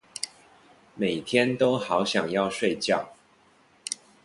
[0.95, 3.05] 每天都好想要睡覺